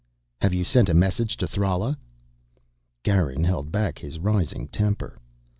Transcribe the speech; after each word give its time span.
"Have 0.41 0.51
you 0.51 0.63
sent 0.63 0.89
a 0.89 0.95
message 0.95 1.37
to 1.37 1.47
Thrala?" 1.47 1.95
Garin 3.03 3.43
held 3.43 3.71
back 3.71 3.99
his 3.99 4.17
rising 4.17 4.67
temper. 4.67 5.19